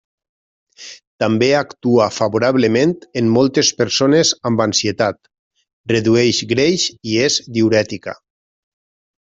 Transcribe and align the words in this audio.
També 1.23 1.49
actua 1.57 2.07
favorablement 2.15 2.95
en 3.23 3.29
moltes 3.35 3.71
persones 3.83 4.33
amb 4.51 4.67
ansietat, 4.67 5.33
redueix 5.95 6.43
greix 6.57 6.89
i 7.13 7.19
és 7.29 7.41
diürètica. 7.59 8.21